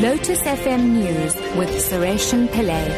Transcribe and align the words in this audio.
Lotus 0.00 0.40
FM 0.44 0.92
News 0.92 1.34
with 1.58 1.68
Sureshan 1.68 2.48
Pillay. 2.48 2.88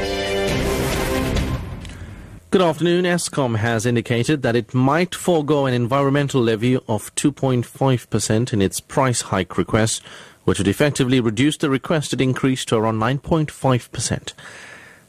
Good 2.51 2.63
afternoon. 2.63 3.07
Eskom 3.07 3.57
has 3.57 3.85
indicated 3.85 4.43
that 4.43 4.55
it 4.55 4.73
might 4.73 5.13
forego 5.13 5.67
an 5.67 5.75
environmental 5.75 6.41
levy 6.41 6.77
of 6.77 7.13
2.5% 7.17 8.53
in 8.53 8.63
its 8.63 8.79
price 8.79 9.23
hike 9.23 9.59
request, 9.59 10.05
which 10.45 10.59
would 10.59 10.69
effectively 10.69 11.19
reduce 11.19 11.57
the 11.57 11.69
requested 11.69 12.21
increase 12.21 12.65
to 12.67 12.77
around 12.77 13.01
9.5%. 13.01 14.33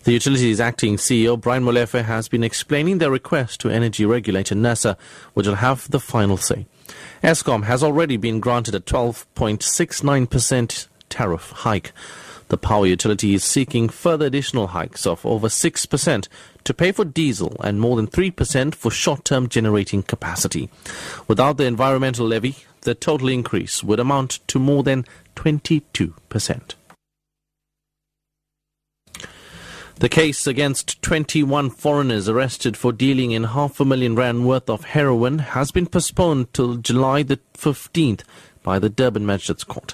The 0.04 0.14
utility's 0.14 0.60
acting 0.60 0.96
CEO, 0.96 1.40
Brian 1.40 1.64
Molefe, 1.64 2.04
has 2.04 2.28
been 2.28 2.44
explaining 2.44 2.98
their 2.98 3.12
request 3.12 3.62
to 3.62 3.70
energy 3.70 4.04
regulator 4.04 4.56
NERSA, 4.56 4.98
which 5.36 5.46
will 5.46 5.56
have 5.56 5.88
the 5.92 6.00
final 6.00 6.38
say. 6.38 6.66
Eskom 7.24 7.66
has 7.66 7.84
already 7.84 8.18
been 8.18 8.40
granted 8.40 8.74
a 8.74 8.80
12.69% 8.80 10.88
tariff 11.14 11.52
hike. 11.52 11.94
The 12.48 12.58
power 12.58 12.88
utility 12.88 13.36
is 13.36 13.44
seeking 13.44 13.88
further 13.88 14.26
additional 14.26 14.68
hikes 14.68 15.06
of 15.06 15.24
over 15.26 15.48
6% 15.48 16.28
to 16.64 16.74
pay 16.74 16.92
for 16.92 17.06
diesel 17.06 17.56
and 17.64 17.80
more 17.80 17.96
than 17.96 18.08
3% 18.08 18.74
for 18.74 18.90
short 18.90 19.26
term 19.26 19.48
generating 19.48 20.02
capacity. 20.02 20.70
Without 21.28 21.58
the 21.58 21.66
environmental 21.66 22.26
levy, 22.26 22.58
the 22.82 22.96
total 22.96 23.30
increase 23.30 23.84
would 23.84 24.00
amount 24.00 24.40
to 24.48 24.60
more 24.60 24.84
than 24.84 25.06
22%. 25.36 26.74
The 30.00 30.10
case 30.10 30.48
against 30.48 31.02
21 31.04 31.70
foreigners 31.70 32.28
arrested 32.28 32.76
for 32.76 32.92
dealing 32.92 33.32
in 33.32 33.44
half 33.46 33.80
a 33.80 33.86
million 33.86 34.16
rand 34.16 34.46
worth 34.46 34.70
of 34.70 34.84
heroin 34.86 35.40
has 35.40 35.72
been 35.72 35.86
postponed 35.86 36.54
till 36.54 36.76
July 36.78 37.24
the 37.24 37.40
15th 37.54 38.22
by 38.64 38.80
the 38.80 38.90
Durban 38.90 39.26
Magistrates 39.26 39.64
Court. 39.64 39.94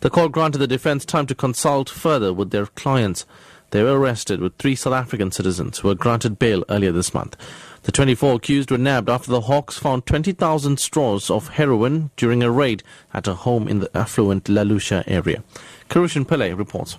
The 0.00 0.10
court 0.10 0.32
granted 0.32 0.58
the 0.58 0.66
defense 0.66 1.04
time 1.04 1.26
to 1.26 1.34
consult 1.34 1.88
further 1.88 2.32
with 2.32 2.50
their 2.50 2.66
clients. 2.66 3.24
They 3.70 3.82
were 3.82 3.98
arrested 3.98 4.40
with 4.40 4.56
three 4.56 4.74
South 4.74 4.94
African 4.94 5.30
citizens 5.30 5.78
who 5.78 5.88
were 5.88 5.94
granted 5.94 6.38
bail 6.38 6.64
earlier 6.68 6.92
this 6.92 7.14
month. 7.14 7.36
The 7.82 7.92
24 7.92 8.34
accused 8.34 8.70
were 8.70 8.78
nabbed 8.78 9.08
after 9.08 9.30
the 9.30 9.42
Hawks 9.42 9.78
found 9.78 10.06
20,000 10.06 10.78
straws 10.78 11.30
of 11.30 11.50
heroin 11.50 12.10
during 12.16 12.42
a 12.42 12.50
raid 12.50 12.82
at 13.14 13.28
a 13.28 13.34
home 13.34 13.68
in 13.68 13.78
the 13.78 13.96
affluent 13.96 14.48
La 14.48 14.62
Lucia 14.62 15.04
area. 15.06 15.44
Karushan 15.88 16.26
Pillay 16.26 16.56
reports. 16.56 16.98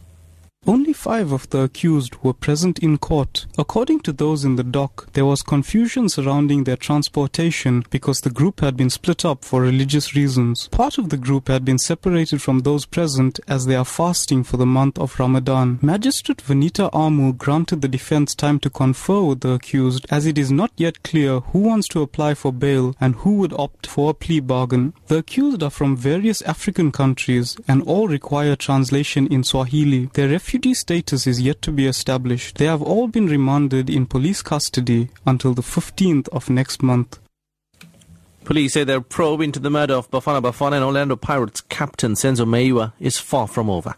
Only 0.68 0.92
five 0.92 1.32
of 1.32 1.50
the 1.50 1.62
accused 1.62 2.16
were 2.24 2.34
present 2.34 2.80
in 2.80 2.98
court. 2.98 3.46
According 3.58 4.02
to 4.02 4.12
those 4.12 4.44
in 4.44 4.58
the 4.58 4.66
dock, 4.66 5.08
there 5.14 5.26
was 5.26 5.42
confusion 5.42 6.10
surrounding 6.10 6.66
their 6.66 6.76
transportation 6.76 7.86
because 7.90 8.20
the 8.20 8.30
group 8.30 8.60
had 8.60 8.76
been 8.76 8.90
split 8.90 9.24
up 9.24 9.46
for 9.46 9.62
religious 9.62 10.14
reasons. 10.14 10.68
Part 10.68 10.98
of 10.98 11.08
the 11.08 11.16
group 11.16 11.48
had 11.48 11.64
been 11.64 11.78
separated 11.78 12.42
from 12.42 12.60
those 12.60 12.86
present 12.86 13.40
as 13.48 13.66
they 13.66 13.78
are 13.78 13.86
fasting 13.86 14.44
for 14.44 14.58
the 14.58 14.66
month 14.66 15.00
of 15.00 15.18
Ramadan. 15.18 15.80
Magistrate 15.82 16.44
Vanita 16.44 16.90
Amu 16.94 17.32
granted 17.32 17.82
the 17.82 17.88
defense 17.88 18.36
time 18.36 18.60
to 18.60 18.70
confer 18.70 19.22
with 19.22 19.40
the 19.40 19.52
accused 19.52 20.06
as 20.10 20.26
it 20.26 20.38
is 20.38 20.52
not 20.52 20.72
yet 20.76 21.02
clear 21.02 21.40
who 21.40 21.60
wants 21.60 21.88
to 21.88 22.02
apply 22.02 22.34
for 22.34 22.52
bail 22.52 22.94
and 23.00 23.16
who 23.16 23.36
would 23.36 23.54
opt 23.54 23.88
for 23.88 24.10
a 24.10 24.14
plea 24.14 24.42
bargain. 24.42 24.94
The 25.08 25.20
accused 25.20 25.64
are 25.64 25.70
from 25.70 25.96
various 25.96 26.42
African 26.42 26.92
countries 26.92 27.56
and 27.70 27.82
all 27.84 28.10
require 28.10 28.58
translation 28.58 29.28
in 29.28 29.46
Swahili. 29.46 30.10
Their 30.14 30.28
refugee 30.58 30.74
status 30.74 31.28
is 31.28 31.40
yet 31.40 31.62
to 31.62 31.72
be 31.72 31.86
established. 31.86 32.58
They 32.58 32.66
have 32.66 32.82
all 32.82 33.08
been 33.08 33.28
remanded 33.28 33.92
in 33.92 34.08
police 34.08 34.42
custody 34.42 35.10
until 35.24 35.54
the 35.54 35.62
15th 35.62 36.28
of 36.30 36.50
next 36.50 36.82
month. 36.82 37.20
Police 38.44 38.74
say 38.74 38.84
their 38.84 39.02
probe 39.02 39.42
into 39.42 39.60
the 39.60 39.70
murder 39.70 39.94
of 39.94 40.10
Bafana 40.10 40.42
Bafana 40.42 40.78
and 40.78 40.84
Orlando 40.84 41.16
Pirates 41.16 41.62
captain 41.62 42.14
Senzo 42.14 42.48
Meyiwa 42.48 42.94
is 43.00 43.20
far 43.20 43.48
from 43.48 43.70
over. 43.70 43.94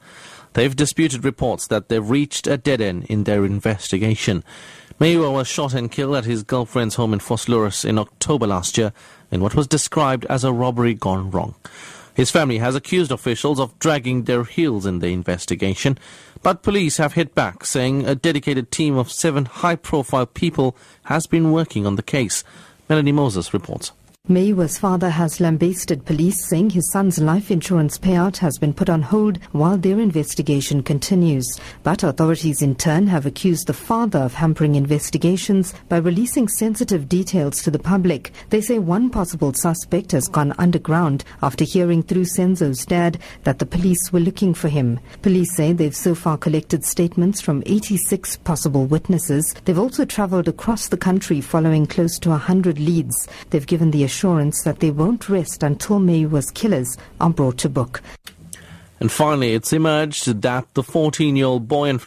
They've 0.51 0.75
disputed 0.75 1.23
reports 1.23 1.65
that 1.67 1.87
they've 1.87 2.09
reached 2.09 2.45
a 2.45 2.57
dead 2.57 2.81
end 2.81 3.05
in 3.05 3.23
their 3.23 3.45
investigation. 3.45 4.43
Meyiwa 4.99 5.31
was 5.31 5.47
shot 5.47 5.73
and 5.73 5.89
killed 5.89 6.17
at 6.17 6.25
his 6.25 6.43
girlfriend's 6.43 6.95
home 6.95 7.13
in 7.13 7.19
Vosloorus 7.19 7.85
in 7.85 7.97
October 7.97 8.47
last 8.47 8.77
year 8.77 8.91
in 9.31 9.39
what 9.39 9.55
was 9.55 9.65
described 9.65 10.25
as 10.25 10.43
a 10.43 10.51
robbery 10.51 10.93
gone 10.93 11.31
wrong. 11.31 11.55
His 12.13 12.31
family 12.31 12.57
has 12.57 12.75
accused 12.75 13.11
officials 13.11 13.59
of 13.59 13.77
dragging 13.79 14.23
their 14.23 14.43
heels 14.43 14.85
in 14.85 14.99
the 14.99 15.07
investigation, 15.07 15.97
but 16.41 16.63
police 16.63 16.97
have 16.97 17.13
hit 17.13 17.35
back, 17.35 17.65
saying 17.65 18.05
a 18.05 18.15
dedicated 18.15 18.71
team 18.71 18.97
of 18.97 19.11
seven 19.11 19.45
high 19.45 19.75
profile 19.75 20.25
people 20.25 20.75
has 21.03 21.27
been 21.27 21.51
working 21.51 21.85
on 21.85 21.95
the 21.95 22.03
case. 22.03 22.43
Melanie 22.87 23.11
Moses 23.11 23.53
reports. 23.53 23.91
Meyiwa's 24.29 24.77
father 24.77 25.09
has 25.09 25.39
lambasted 25.39 26.05
police, 26.05 26.47
saying 26.47 26.69
his 26.69 26.91
son's 26.91 27.17
life 27.17 27.49
insurance 27.49 27.97
payout 27.97 28.37
has 28.37 28.59
been 28.59 28.71
put 28.71 28.87
on 28.87 29.01
hold 29.01 29.39
while 29.53 29.75
their 29.75 29.99
investigation 29.99 30.83
continues. 30.83 31.59
But 31.81 32.03
authorities 32.03 32.61
in 32.61 32.75
turn 32.75 33.07
have 33.07 33.25
accused 33.25 33.65
the 33.65 33.73
father 33.73 34.19
of 34.19 34.35
hampering 34.35 34.75
investigations 34.75 35.73
by 35.89 35.97
releasing 35.97 36.47
sensitive 36.47 37.09
details 37.09 37.63
to 37.63 37.71
the 37.71 37.79
public. 37.79 38.31
They 38.51 38.61
say 38.61 38.77
one 38.77 39.09
possible 39.09 39.51
suspect 39.51 40.11
has 40.11 40.27
gone 40.27 40.53
underground 40.59 41.23
after 41.41 41.65
hearing 41.65 42.03
through 42.03 42.25
Senzo's 42.25 42.85
dad 42.85 43.17
that 43.45 43.57
the 43.57 43.65
police 43.65 44.13
were 44.13 44.19
looking 44.19 44.53
for 44.53 44.69
him. 44.69 44.99
Police 45.23 45.55
say 45.55 45.73
they've 45.73 45.95
so 45.95 46.13
far 46.13 46.37
collected 46.37 46.85
statements 46.85 47.41
from 47.41 47.63
86 47.65 48.37
possible 48.37 48.85
witnesses. 48.85 49.55
They've 49.65 49.79
also 49.79 50.05
traveled 50.05 50.47
across 50.47 50.87
the 50.87 50.97
country 50.97 51.41
following 51.41 51.87
close 51.87 52.19
to 52.19 52.29
100 52.29 52.77
leads. 52.77 53.27
They've 53.49 53.65
given 53.65 53.89
the 53.89 54.03
assurance 54.03 54.18
that 54.21 54.77
they 54.79 54.91
won't 54.91 55.29
rest 55.29 55.63
until 55.63 55.99
Meyiwa's 55.99 56.51
killers 56.51 56.97
are 57.19 57.29
brought 57.29 57.57
to 57.59 57.69
book. 57.69 58.01
And 58.99 59.11
finally, 59.11 59.53
it's 59.53 59.71
emerged 59.71 60.41
that 60.41 60.73
the 60.73 60.83
14 60.83 61.35
year 61.35 61.45
old 61.45 61.67
boy 61.67 61.89
and 61.89 62.01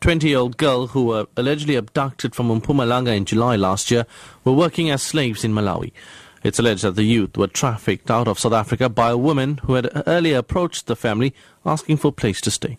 20 0.00 0.28
year 0.28 0.38
old 0.38 0.56
girl 0.56 0.88
who 0.88 1.04
were 1.04 1.26
allegedly 1.36 1.76
abducted 1.76 2.34
from 2.34 2.48
Mpumalanga 2.48 3.14
in 3.14 3.26
July 3.26 3.56
last 3.56 3.90
year 3.90 4.06
were 4.44 4.52
working 4.52 4.90
as 4.90 5.02
slaves 5.02 5.44
in 5.44 5.52
Malawi. 5.52 5.92
It's 6.42 6.58
alleged 6.58 6.84
that 6.84 6.96
the 6.96 7.02
youth 7.02 7.36
were 7.36 7.48
trafficked 7.48 8.10
out 8.10 8.26
of 8.26 8.38
South 8.38 8.54
Africa 8.54 8.88
by 8.88 9.10
a 9.10 9.16
woman 9.16 9.58
who 9.64 9.74
had 9.74 9.90
earlier 10.06 10.38
approached 10.38 10.86
the 10.86 10.96
family 10.96 11.34
asking 11.66 11.98
for 11.98 12.08
a 12.08 12.12
place 12.12 12.40
to 12.40 12.50
stay. 12.50 12.78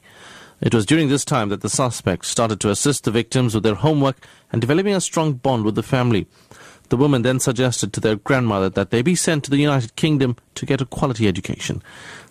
It 0.62 0.76
was 0.76 0.86
during 0.86 1.10
this 1.10 1.26
time 1.26 1.50
that 1.50 1.62
the 1.62 1.70
suspects 1.70 2.28
started 2.28 2.60
to 2.60 2.70
assist 2.70 3.04
the 3.04 3.12
victims 3.12 3.56
with 3.56 3.64
their 3.64 3.74
homework 3.74 4.18
and 4.52 4.62
developing 4.62 4.94
a 4.94 5.02
strong 5.02 5.34
bond 5.34 5.66
with 5.66 5.74
the 5.74 5.82
family. 5.82 6.28
The 6.90 6.98
woman 6.98 7.24
then 7.24 7.40
suggested 7.40 7.94
to 7.94 8.00
their 8.00 8.18
grandmother 8.18 8.70
that 8.70 8.92
they 8.92 9.02
be 9.02 9.16
sent 9.16 9.44
to 9.46 9.50
the 9.50 9.58
United 9.58 9.96
Kingdom 9.96 10.36
to 10.54 10.68
get 10.68 10.80
a 10.80 10.86
quality 10.86 11.28
education. 11.28 11.82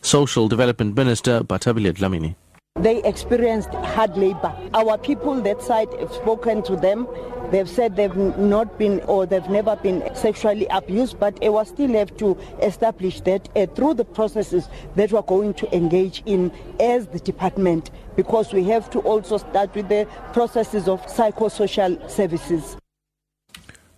Social 0.01 0.47
Development 0.47 0.95
Minister 0.95 1.41
Bathabile 1.41 1.93
Dlamini. 1.93 2.37
They 2.77 3.03
experienced 3.03 3.71
hard 3.71 4.17
labor. 4.17 4.57
Our 4.75 4.97
people 4.97 5.43
that 5.43 5.61
side 5.61 5.93
have 5.99 6.13
spoken 6.13 6.63
to 6.63 6.77
them. 6.77 7.09
They've 7.51 7.69
said 7.69 7.97
they've 7.97 8.17
not 8.17 8.79
been 8.79 9.01
or 9.01 9.27
they've 9.27 9.49
never 9.51 9.75
been 9.75 10.09
sexually 10.15 10.67
abused, 10.71 11.19
but 11.19 11.37
it 11.43 11.53
was 11.53 11.69
still 11.69 11.93
have 11.95 12.17
to 12.19 12.39
establish 12.63 13.23
that 13.23 13.49
uh, 13.57 13.67
through 13.67 13.95
the 13.95 14.05
processes 14.05 14.69
that 14.95 15.11
we're 15.11 15.23
going 15.23 15.55
to 15.55 15.77
engage 15.77 16.23
in 16.27 16.53
as 16.79 17.09
the 17.09 17.19
department, 17.19 17.91
because 18.21 18.53
we 18.53 18.65
have 18.65 18.91
to 18.91 18.99
also 19.01 19.39
start 19.39 19.75
with 19.75 19.89
the 19.89 20.07
processes 20.35 20.89
of 20.89 21.01
psychosocial 21.07 21.93
services. 22.11 22.77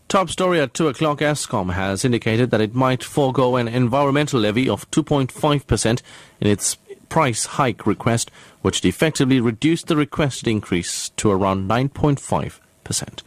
Top 0.06 0.30
story 0.30 0.60
at 0.60 0.74
2 0.74 0.86
o'clock 0.86 1.18
Eskom 1.18 1.72
has 1.72 2.04
indicated 2.04 2.52
that 2.52 2.60
it 2.60 2.72
might 2.72 3.02
forego 3.02 3.56
an 3.56 3.66
environmental 3.66 4.38
levy 4.38 4.68
of 4.68 4.88
2.5% 4.92 6.02
in 6.40 6.46
its 6.46 6.76
price 7.08 7.46
hike 7.46 7.84
request, 7.84 8.30
which 8.60 8.84
effectively 8.84 9.40
reduced 9.40 9.88
the 9.88 9.96
requested 9.96 10.46
increase 10.46 11.08
to 11.16 11.32
around 11.32 11.68
9.5%. 11.68 13.22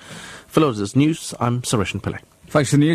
For 0.47 0.61
Lotus 0.61 0.95
News, 0.95 1.33
I'm 1.41 1.61
Sureshan 1.63 2.01
Pillay. 2.01 2.21
Thanks 2.47 2.69
for 2.69 2.77
the 2.77 2.85
news. 2.85 2.93